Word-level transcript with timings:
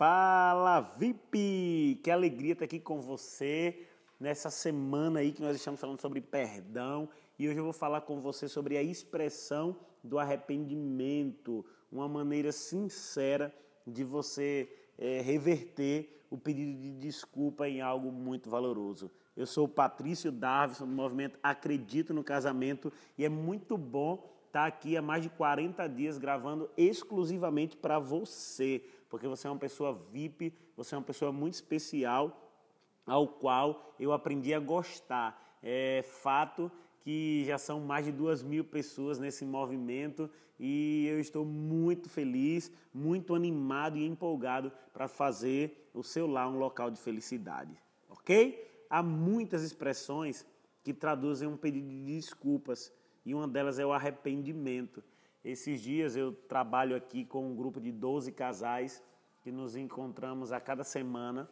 Fala 0.00 0.80
VIP! 0.80 2.00
Que 2.02 2.10
alegria 2.10 2.54
estar 2.54 2.64
aqui 2.64 2.80
com 2.80 3.02
você 3.02 3.86
nessa 4.18 4.48
semana 4.48 5.20
aí 5.20 5.30
que 5.30 5.42
nós 5.42 5.54
estamos 5.54 5.78
falando 5.78 6.00
sobre 6.00 6.22
perdão 6.22 7.06
e 7.38 7.46
hoje 7.46 7.58
eu 7.58 7.64
vou 7.64 7.72
falar 7.74 8.00
com 8.00 8.18
você 8.18 8.48
sobre 8.48 8.78
a 8.78 8.82
expressão 8.82 9.76
do 10.02 10.18
arrependimento, 10.18 11.66
uma 11.92 12.08
maneira 12.08 12.50
sincera 12.50 13.54
de 13.86 14.02
você 14.02 14.74
é, 14.96 15.20
reverter 15.20 16.24
o 16.30 16.38
pedido 16.38 16.80
de 16.80 16.92
desculpa 16.92 17.68
em 17.68 17.82
algo 17.82 18.10
muito 18.10 18.48
valoroso. 18.48 19.10
Eu 19.36 19.46
sou 19.46 19.66
o 19.66 19.68
Patrício 19.68 20.32
Davison 20.32 20.86
do 20.86 20.94
movimento 20.94 21.38
Acredito 21.42 22.14
no 22.14 22.24
Casamento 22.24 22.90
e 23.18 23.24
é 23.26 23.28
muito 23.28 23.76
bom 23.76 24.26
estar 24.46 24.64
aqui 24.64 24.96
há 24.96 25.02
mais 25.02 25.22
de 25.22 25.28
40 25.28 25.86
dias 25.88 26.16
gravando 26.16 26.70
exclusivamente 26.74 27.76
para 27.76 27.98
você, 27.98 28.82
porque 29.10 29.26
você 29.26 29.48
é 29.48 29.50
uma 29.50 29.58
pessoa 29.58 30.00
VIP, 30.10 30.54
você 30.76 30.94
é 30.94 30.98
uma 30.98 31.04
pessoa 31.04 31.32
muito 31.32 31.54
especial 31.54 32.48
ao 33.04 33.26
qual 33.26 33.94
eu 33.98 34.12
aprendi 34.12 34.54
a 34.54 34.60
gostar. 34.60 35.58
É 35.62 36.02
fato 36.02 36.70
que 37.00 37.44
já 37.44 37.58
são 37.58 37.80
mais 37.80 38.06
de 38.06 38.12
duas 38.12 38.42
mil 38.42 38.64
pessoas 38.64 39.18
nesse 39.18 39.44
movimento 39.44 40.30
e 40.58 41.06
eu 41.08 41.18
estou 41.18 41.44
muito 41.44 42.08
feliz, 42.08 42.70
muito 42.94 43.34
animado 43.34 43.98
e 43.98 44.06
empolgado 44.06 44.70
para 44.92 45.08
fazer 45.08 45.90
o 45.92 46.02
seu 46.02 46.26
lar 46.26 46.48
um 46.48 46.58
local 46.58 46.90
de 46.90 47.00
felicidade, 47.00 47.76
ok? 48.08 48.64
Há 48.88 49.02
muitas 49.02 49.62
expressões 49.62 50.46
que 50.84 50.94
traduzem 50.94 51.48
um 51.48 51.56
pedido 51.56 51.88
de 51.88 52.04
desculpas 52.04 52.92
e 53.24 53.34
uma 53.34 53.48
delas 53.48 53.78
é 53.78 53.84
o 53.84 53.92
arrependimento. 53.92 55.02
Esses 55.44 55.80
dias 55.80 56.16
eu 56.16 56.32
trabalho 56.32 56.94
aqui 56.94 57.24
com 57.24 57.50
um 57.50 57.56
grupo 57.56 57.80
de 57.80 57.90
12 57.90 58.30
casais 58.32 59.02
que 59.42 59.50
nos 59.50 59.76
encontramos 59.76 60.52
a 60.52 60.60
cada 60.60 60.84
semana 60.84 61.48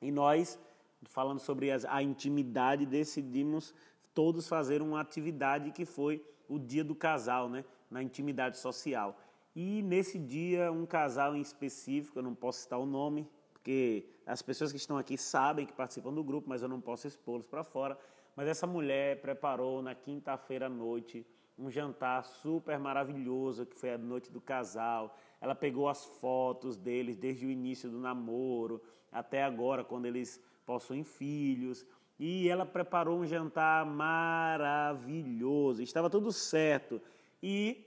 e 0.00 0.10
nós, 0.10 0.58
falando 1.04 1.40
sobre 1.40 1.70
a 1.70 2.02
intimidade, 2.02 2.86
decidimos 2.86 3.74
todos 4.14 4.48
fazer 4.48 4.82
uma 4.82 5.00
atividade 5.00 5.72
que 5.72 5.84
foi 5.84 6.24
o 6.48 6.58
dia 6.58 6.84
do 6.84 6.94
casal, 6.94 7.48
né? 7.48 7.64
na 7.90 8.02
intimidade 8.02 8.58
social. 8.58 9.18
E 9.54 9.82
nesse 9.82 10.18
dia, 10.18 10.70
um 10.70 10.86
casal 10.86 11.34
em 11.34 11.40
específico, 11.40 12.18
eu 12.18 12.22
não 12.22 12.34
posso 12.34 12.60
citar 12.60 12.78
o 12.78 12.86
nome, 12.86 13.28
porque 13.52 14.06
as 14.24 14.40
pessoas 14.40 14.70
que 14.70 14.78
estão 14.78 14.96
aqui 14.96 15.18
sabem 15.18 15.66
que 15.66 15.72
participam 15.72 16.12
do 16.12 16.22
grupo, 16.22 16.48
mas 16.48 16.62
eu 16.62 16.68
não 16.68 16.80
posso 16.80 17.06
expô-los 17.06 17.46
para 17.46 17.64
fora. 17.64 17.98
Mas 18.36 18.46
essa 18.46 18.66
mulher 18.66 19.20
preparou 19.20 19.82
na 19.82 19.94
quinta-feira 19.94 20.66
à 20.66 20.68
noite 20.68 21.26
um 21.58 21.70
jantar 21.70 22.24
super 22.24 22.78
maravilhoso, 22.78 23.66
que 23.66 23.76
foi 23.76 23.92
a 23.92 23.98
noite 23.98 24.30
do 24.30 24.40
casal. 24.40 25.18
Ela 25.40 25.54
pegou 25.54 25.88
as 25.88 26.04
fotos 26.04 26.76
deles 26.76 27.16
desde 27.16 27.46
o 27.46 27.50
início 27.50 27.90
do 27.90 27.98
namoro 27.98 28.80
até 29.10 29.42
agora, 29.42 29.82
quando 29.82 30.06
eles 30.06 30.40
possuem 30.64 31.02
filhos. 31.02 31.84
E 32.18 32.48
ela 32.48 32.64
preparou 32.64 33.18
um 33.18 33.26
jantar 33.26 33.84
maravilhoso. 33.84 34.62
Estava 35.82 36.08
tudo 36.08 36.30
certo. 36.32 37.00
E 37.42 37.84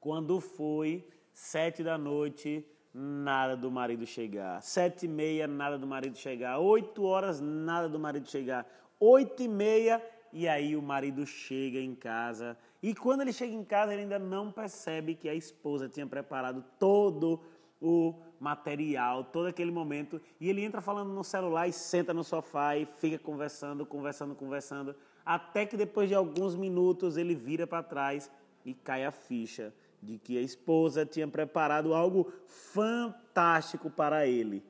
quando 0.00 0.40
foi 0.40 1.08
sete 1.32 1.82
da 1.82 1.96
noite, 1.96 2.66
nada 2.92 3.56
do 3.56 3.70
marido 3.70 4.04
chegar. 4.06 4.62
Sete 4.62 5.06
e 5.06 5.08
meia, 5.08 5.46
nada 5.46 5.78
do 5.78 5.86
marido 5.86 6.16
chegar. 6.16 6.58
Oito 6.58 7.02
horas, 7.04 7.40
nada 7.40 7.88
do 7.88 7.98
marido 7.98 8.28
chegar 8.28 8.66
oito 9.04 9.42
e 9.42 9.48
meia, 9.48 10.02
e 10.34 10.48
aí 10.48 10.74
o 10.74 10.82
marido 10.82 11.24
chega 11.24 11.78
em 11.78 11.94
casa. 11.94 12.58
E 12.82 12.92
quando 12.92 13.20
ele 13.20 13.32
chega 13.32 13.54
em 13.54 13.62
casa, 13.62 13.92
ele 13.92 14.02
ainda 14.02 14.18
não 14.18 14.50
percebe 14.50 15.14
que 15.14 15.28
a 15.28 15.34
esposa 15.34 15.88
tinha 15.88 16.06
preparado 16.08 16.64
todo 16.76 17.40
o 17.80 18.14
material, 18.40 19.22
todo 19.22 19.46
aquele 19.46 19.70
momento. 19.70 20.20
E 20.40 20.50
ele 20.50 20.64
entra 20.64 20.80
falando 20.80 21.12
no 21.12 21.22
celular 21.22 21.68
e 21.68 21.72
senta 21.72 22.12
no 22.12 22.24
sofá 22.24 22.76
e 22.76 22.84
fica 22.96 23.16
conversando, 23.16 23.86
conversando, 23.86 24.34
conversando. 24.34 24.96
Até 25.24 25.64
que 25.64 25.76
depois 25.76 26.08
de 26.08 26.16
alguns 26.16 26.56
minutos 26.56 27.16
ele 27.16 27.36
vira 27.36 27.64
para 27.64 27.84
trás 27.84 28.28
e 28.64 28.74
cai 28.74 29.04
a 29.04 29.12
ficha 29.12 29.72
de 30.02 30.18
que 30.18 30.36
a 30.36 30.42
esposa 30.42 31.06
tinha 31.06 31.28
preparado 31.28 31.94
algo 31.94 32.32
fantástico 32.48 33.88
para 33.88 34.26
ele. 34.26 34.64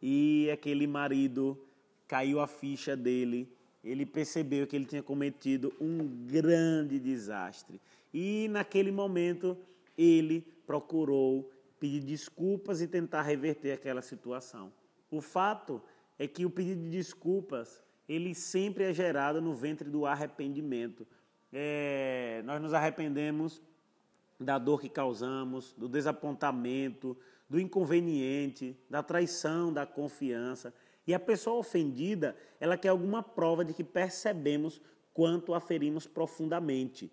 E 0.00 0.50
aquele 0.50 0.86
marido 0.86 1.60
caiu 2.08 2.40
a 2.40 2.46
ficha 2.46 2.96
dele, 2.96 3.54
ele 3.86 4.04
percebeu 4.04 4.66
que 4.66 4.74
ele 4.74 4.84
tinha 4.84 5.02
cometido 5.02 5.72
um 5.80 6.26
grande 6.26 6.98
desastre. 6.98 7.80
E 8.12 8.48
naquele 8.48 8.90
momento 8.90 9.56
ele 9.96 10.46
procurou 10.66 11.50
pedir 11.78 12.00
desculpas 12.00 12.80
e 12.80 12.88
tentar 12.88 13.22
reverter 13.22 13.72
aquela 13.72 14.02
situação. 14.02 14.72
O 15.10 15.20
fato 15.20 15.80
é 16.18 16.26
que 16.26 16.44
o 16.44 16.50
pedido 16.50 16.82
de 16.82 16.90
desculpas 16.90 17.82
ele 18.08 18.34
sempre 18.34 18.84
é 18.84 18.92
gerado 18.92 19.40
no 19.40 19.54
ventre 19.54 19.88
do 19.88 20.06
arrependimento. 20.06 21.06
É, 21.52 22.42
nós 22.44 22.60
nos 22.60 22.72
arrependemos 22.72 23.62
da 24.38 24.58
dor 24.58 24.80
que 24.80 24.88
causamos, 24.88 25.72
do 25.76 25.88
desapontamento, 25.88 27.16
do 27.48 27.58
inconveniente, 27.58 28.76
da 28.88 29.02
traição, 29.02 29.72
da 29.72 29.86
confiança. 29.86 30.72
E 31.06 31.14
a 31.14 31.20
pessoa 31.20 31.58
ofendida, 31.58 32.36
ela 32.58 32.76
quer 32.76 32.88
alguma 32.88 33.22
prova 33.22 33.64
de 33.64 33.72
que 33.72 33.84
percebemos 33.84 34.80
quanto 35.14 35.54
a 35.54 35.60
ferimos 35.60 36.06
profundamente. 36.06 37.10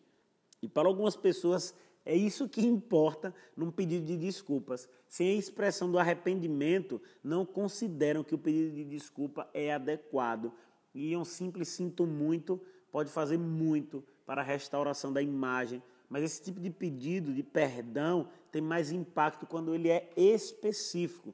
E 0.62 0.68
para 0.68 0.88
algumas 0.88 1.16
pessoas 1.16 1.76
é 2.06 2.16
isso 2.16 2.50
que 2.50 2.62
importa 2.66 3.34
num 3.56 3.72
pedido 3.72 4.06
de 4.06 4.18
desculpas. 4.18 4.90
Sem 5.08 5.30
a 5.30 5.40
expressão 5.40 5.90
do 5.90 5.98
arrependimento, 5.98 7.02
não 7.24 7.46
consideram 7.46 8.24
que 8.24 8.36
o 8.36 8.38
pedido 8.38 8.76
de 8.76 8.84
desculpa 8.84 9.50
é 9.54 9.74
adequado. 9.74 10.52
E 10.94 11.16
um 11.16 11.24
simples 11.24 11.70
sinto 11.70 12.06
muito 12.06 12.62
pode 12.92 13.10
fazer 13.10 13.38
muito 13.38 14.04
para 14.26 14.42
a 14.42 14.46
restauração 14.46 15.14
da 15.14 15.22
imagem. 15.22 15.82
Mas 16.10 16.24
esse 16.24 16.42
tipo 16.44 16.60
de 16.60 16.70
pedido 16.70 17.34
de 17.34 17.42
perdão 17.42 18.28
tem 18.52 18.62
mais 18.62 18.92
impacto 18.92 19.46
quando 19.46 19.74
ele 19.74 19.90
é 19.90 20.10
específico. 20.16 21.34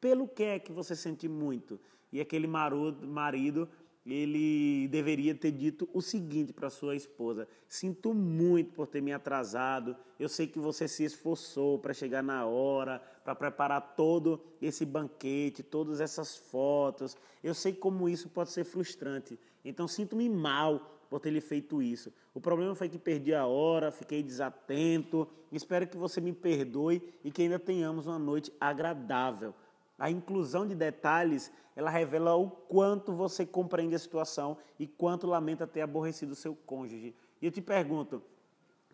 Pelo 0.00 0.26
que 0.26 0.42
é 0.42 0.58
que 0.58 0.72
você 0.72 0.96
sente 0.96 1.28
muito? 1.28 1.78
E 2.16 2.20
aquele 2.22 2.46
marido, 2.46 3.68
ele 4.06 4.88
deveria 4.88 5.34
ter 5.34 5.50
dito 5.50 5.86
o 5.92 6.00
seguinte 6.00 6.50
para 6.50 6.70
sua 6.70 6.96
esposa: 6.96 7.46
Sinto 7.68 8.14
muito 8.14 8.72
por 8.72 8.86
ter 8.86 9.02
me 9.02 9.12
atrasado. 9.12 9.94
Eu 10.18 10.26
sei 10.26 10.46
que 10.46 10.58
você 10.58 10.88
se 10.88 11.04
esforçou 11.04 11.78
para 11.78 11.92
chegar 11.92 12.22
na 12.22 12.46
hora, 12.46 13.02
para 13.22 13.34
preparar 13.34 13.94
todo 13.94 14.40
esse 14.62 14.86
banquete, 14.86 15.62
todas 15.62 16.00
essas 16.00 16.38
fotos. 16.38 17.18
Eu 17.44 17.52
sei 17.52 17.74
como 17.74 18.08
isso 18.08 18.30
pode 18.30 18.50
ser 18.50 18.64
frustrante. 18.64 19.38
Então 19.62 19.86
sinto-me 19.86 20.26
mal 20.30 21.04
por 21.10 21.20
ter 21.20 21.28
lhe 21.28 21.42
feito 21.42 21.82
isso. 21.82 22.10
O 22.32 22.40
problema 22.40 22.74
foi 22.74 22.88
que 22.88 22.98
perdi 22.98 23.34
a 23.34 23.44
hora, 23.44 23.92
fiquei 23.92 24.22
desatento. 24.22 25.28
Espero 25.52 25.86
que 25.86 25.98
você 25.98 26.18
me 26.18 26.32
perdoe 26.32 27.02
e 27.22 27.30
que 27.30 27.42
ainda 27.42 27.58
tenhamos 27.58 28.06
uma 28.06 28.18
noite 28.18 28.50
agradável. 28.58 29.54
A 29.98 30.10
inclusão 30.10 30.66
de 30.66 30.74
detalhes, 30.74 31.50
ela 31.74 31.90
revela 31.90 32.34
o 32.36 32.50
quanto 32.50 33.12
você 33.12 33.46
compreende 33.46 33.94
a 33.94 33.98
situação 33.98 34.58
e 34.78 34.86
quanto 34.86 35.26
lamenta 35.26 35.66
ter 35.66 35.80
aborrecido 35.80 36.32
o 36.32 36.36
seu 36.36 36.54
cônjuge. 36.54 37.14
E 37.40 37.46
eu 37.46 37.50
te 37.50 37.60
pergunto, 37.60 38.22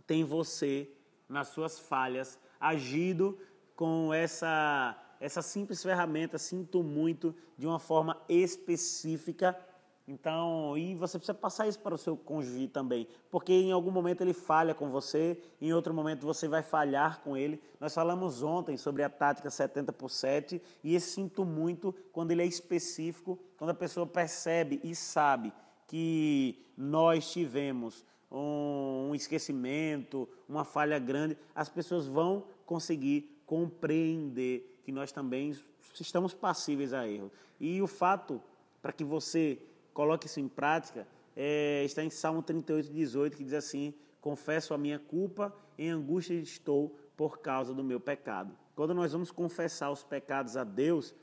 tem 0.07 0.25
você, 0.25 0.91
nas 1.29 1.49
suas 1.49 1.79
falhas, 1.79 2.39
agido 2.61 3.39
com 3.75 4.12
essa, 4.12 4.97
essa 5.19 5.43
simples 5.43 5.83
ferramenta, 5.83 6.39
sinto 6.39 6.83
muito, 6.83 7.35
de 7.59 7.67
uma 7.67 7.79
forma 7.79 8.21
específica 8.29 9.59
então, 10.07 10.77
e 10.77 10.97
você 10.97 11.17
precisa 11.17 11.35
passar 11.35 11.69
isso 11.69 11.79
para 11.79 11.95
o 11.95 11.99
seu 11.99 12.17
cônjuge 12.17 12.67
também, 12.67 13.07
porque 13.31 13.53
em 13.53 13.71
algum 13.71 13.91
momento 13.91 14.21
ele 14.21 14.33
falha 14.33 14.75
com 14.75 14.91
você, 14.91 15.41
em 15.61 15.73
outro 15.73 15.95
momento 15.95 16.27
você 16.27 16.49
vai 16.49 16.63
falhar 16.63 17.21
com 17.21 17.37
ele. 17.37 17.61
Nós 17.79 17.95
falamos 17.95 18.43
ontem 18.43 18.77
sobre 18.77 19.05
a 19.05 19.09
tática 19.09 19.49
70 19.49 19.93
por 19.93 20.11
7 20.11 20.61
e 20.82 20.97
esse 20.97 21.12
sinto 21.12 21.44
muito 21.44 21.94
quando 22.12 22.32
ele 22.32 22.43
é 22.43 22.47
específico, 22.47 23.38
quando 23.56 23.71
a 23.71 23.75
pessoa 23.75 24.05
percebe 24.05 24.81
e 24.82 24.93
sabe 24.94 25.53
que 25.87 26.59
nós 26.76 27.31
tivemos 27.31 28.05
um, 28.29 29.11
um 29.11 29.15
esquecimento, 29.15 30.29
uma 30.49 30.65
falha 30.65 30.99
grande, 30.99 31.38
as 31.55 31.69
pessoas 31.69 32.06
vão 32.06 32.44
conseguir 32.67 33.41
compreender 33.47 34.81
que 34.85 34.91
nós 34.91 35.12
também 35.12 35.56
estamos 36.00 36.35
passíveis 36.35 36.93
a 36.93 37.06
erro. 37.06 37.31
E 37.61 37.81
o 37.81 37.87
fato 37.87 38.43
para 38.81 38.93
que 38.93 39.05
você 39.05 39.59
coloque 39.93 40.27
isso 40.27 40.41
em 40.41 40.49
prática, 40.49 41.06
é, 41.37 41.83
está 41.85 42.03
em 42.03 42.11
Salmo 42.11 42.43
38, 42.43 42.93
18, 42.93 43.37
que 43.37 43.44
diz 43.44 43.55
assim: 43.55 43.94
Confesso 44.21 44.75
a 44.75 44.79
minha 44.79 44.99
culpa, 44.99 45.55
em 45.79 45.91
angústia 45.91 46.35
estou 46.35 46.99
por 47.17 47.39
causa 47.39 47.75
do 47.75 47.83
meu 47.83 48.00
pecado. 48.00 48.56
Quando 48.75 48.94
nós 48.94 49.12
vamos 49.12 49.31
confessar 49.31 49.91
os 49.91 50.03
pecados 50.03 50.56
a 50.56 50.65
Deus, 50.65 51.15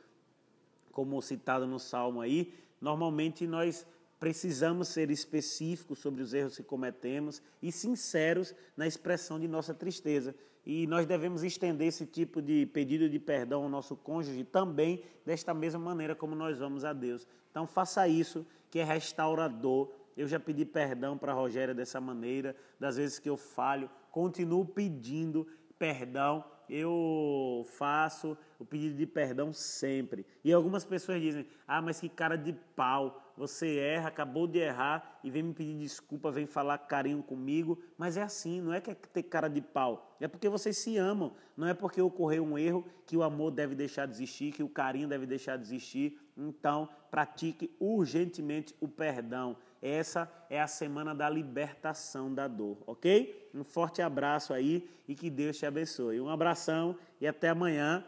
como 0.91 1.21
citado 1.21 1.65
no 1.65 1.79
Salmo 1.79 2.21
aí, 2.21 2.53
normalmente 2.81 3.47
nós 3.47 3.85
precisamos 4.19 4.89
ser 4.89 5.09
específicos 5.09 5.99
sobre 5.99 6.21
os 6.21 6.33
erros 6.33 6.57
que 6.57 6.63
cometemos 6.63 7.41
e 7.61 7.71
sinceros 7.71 8.53
na 8.75 8.85
expressão 8.85 9.39
de 9.39 9.47
nossa 9.47 9.73
tristeza. 9.73 10.35
E 10.65 10.85
nós 10.87 11.05
devemos 11.05 11.43
estender 11.43 11.87
esse 11.87 12.05
tipo 12.05 12.41
de 12.41 12.65
pedido 12.67 13.09
de 13.09 13.17
perdão 13.17 13.63
ao 13.63 13.69
nosso 13.69 13.95
cônjuge 13.95 14.43
também 14.43 15.03
desta 15.25 15.53
mesma 15.53 15.79
maneira 15.79 16.15
como 16.15 16.35
nós 16.35 16.59
vamos 16.59 16.83
a 16.85 16.93
Deus. 16.93 17.27
Então 17.49 17.65
faça 17.65 18.07
isso, 18.07 18.45
que 18.69 18.79
é 18.79 18.83
restaurador. 18.83 19.91
Eu 20.15 20.27
já 20.27 20.39
pedi 20.39 20.65
perdão 20.65 21.17
para 21.17 21.33
Rogéria 21.33 21.73
dessa 21.73 21.99
maneira, 21.99 22.55
das 22.79 22.97
vezes 22.97 23.19
que 23.19 23.29
eu 23.29 23.37
falho, 23.37 23.89
continuo 24.11 24.65
pedindo 24.65 25.47
perdão 25.77 26.43
eu 26.69 27.65
faço 27.77 28.37
o 28.59 28.65
pedido 28.65 28.95
de 28.95 29.05
perdão 29.05 29.51
sempre. 29.51 30.25
E 30.43 30.53
algumas 30.53 30.85
pessoas 30.85 31.21
dizem: 31.21 31.47
Ah, 31.67 31.81
mas 31.81 31.99
que 31.99 32.07
cara 32.07 32.37
de 32.37 32.53
pau, 32.75 33.33
você 33.35 33.77
erra, 33.77 34.09
acabou 34.09 34.45
de 34.45 34.59
errar 34.59 35.19
e 35.23 35.31
vem 35.31 35.41
me 35.41 35.53
pedir 35.53 35.77
desculpa, 35.77 36.31
vem 36.31 36.45
falar 36.45 36.77
carinho 36.77 37.23
comigo. 37.23 37.81
Mas 37.97 38.17
é 38.17 38.21
assim, 38.21 38.61
não 38.61 38.73
é 38.73 38.79
que 38.79 38.91
é 38.91 38.95
ter 38.95 39.23
cara 39.23 39.47
de 39.47 39.61
pau, 39.61 40.15
é 40.19 40.27
porque 40.27 40.47
vocês 40.49 40.77
se 40.77 40.97
amam. 40.97 41.33
Não 41.57 41.67
é 41.67 41.73
porque 41.73 42.01
ocorreu 42.01 42.43
um 42.43 42.57
erro 42.57 42.85
que 43.05 43.17
o 43.17 43.23
amor 43.23 43.51
deve 43.51 43.75
deixar 43.75 44.05
de 44.05 44.13
existir, 44.13 44.53
que 44.53 44.63
o 44.63 44.69
carinho 44.69 45.07
deve 45.07 45.25
deixar 45.25 45.57
de 45.57 45.63
existir. 45.63 46.19
Então, 46.37 46.87
pratique 47.09 47.75
urgentemente 47.79 48.75
o 48.79 48.87
perdão. 48.87 49.57
Essa 49.81 50.29
é 50.49 50.59
a 50.59 50.67
semana 50.67 51.15
da 51.15 51.29
libertação 51.29 52.33
da 52.33 52.47
dor, 52.47 52.77
ok? 52.85 53.49
Um 53.53 53.63
forte 53.63 54.01
abraço 54.01 54.53
aí 54.53 54.87
e 55.07 55.15
que 55.15 55.29
Deus 55.29 55.57
te 55.57 55.65
abençoe. 55.65 56.19
Um 56.19 56.29
abração 56.29 56.97
e 57.19 57.27
até 57.27 57.49
amanhã. 57.49 58.03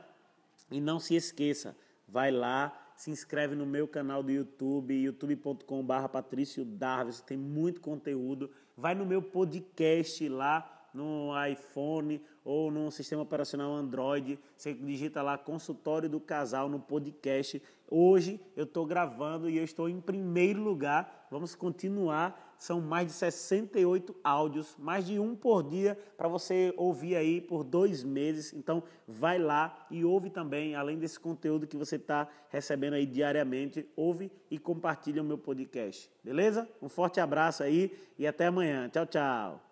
E 0.70 0.80
não 0.80 1.00
se 1.00 1.16
esqueça, 1.16 1.76
vai 2.08 2.32
lá, 2.32 2.92
se 2.96 3.10
inscreve 3.10 3.56
no 3.56 3.66
meu 3.66 3.88
canal 3.88 4.22
do 4.22 4.32
YouTube, 4.32 4.94
youtube.com.br 4.94 6.08
Patrício 6.12 6.64
Darves, 6.64 7.20
tem 7.20 7.38
muito 7.38 7.82
conteúdo. 7.82 8.52
Vai 8.78 8.96
no 8.96 9.06
meu 9.06 9.22
podcast 9.22 10.28
lá, 10.30 10.81
no 10.94 11.32
iPhone 11.48 12.22
ou 12.44 12.72
no 12.72 12.92
sistema 12.92 13.22
operacional 13.22 13.74
Android. 13.74 14.40
Você 14.58 14.74
digita 14.74 15.22
lá 15.22 15.38
consultório 15.38 16.10
do 16.10 16.20
casal 16.20 16.68
no 16.68 16.80
podcast. 16.80 17.62
Hoje 17.90 18.40
eu 18.56 18.64
estou 18.64 18.86
gravando 18.86 19.50
e 19.50 19.58
eu 19.58 19.64
estou 19.64 19.90
em 19.90 20.00
primeiro 20.00 20.62
lugar. 20.62 21.28
Vamos 21.30 21.56
continuar. 21.56 22.56
São 22.58 22.80
mais 22.80 23.08
de 23.08 23.14
68 23.14 24.16
áudios, 24.24 24.76
mais 24.78 25.06
de 25.06 25.20
um 25.20 25.36
por 25.36 25.64
dia 25.64 25.98
para 26.16 26.28
você 26.28 26.72
ouvir 26.78 27.16
aí 27.16 27.42
por 27.42 27.64
dois 27.64 28.04
meses. 28.04 28.54
Então 28.54 28.84
vai 29.08 29.40
lá 29.40 29.88
e 29.90 30.06
ouve 30.06 30.30
também, 30.30 30.76
além 30.76 31.00
desse 31.00 31.20
conteúdo 31.20 31.66
que 31.66 31.76
você 31.76 31.96
está 31.96 32.28
recebendo 32.50 32.94
aí 32.94 33.06
diariamente, 33.06 33.88
ouve 33.96 34.32
e 34.50 34.60
compartilha 34.60 35.24
o 35.24 35.26
meu 35.26 35.40
podcast. 35.40 36.10
Beleza? 36.24 36.70
Um 36.82 36.88
forte 36.88 37.20
abraço 37.20 37.64
aí 37.64 37.92
e 38.18 38.28
até 38.28 38.46
amanhã. 38.46 38.88
Tchau, 38.90 39.08
tchau. 39.08 39.71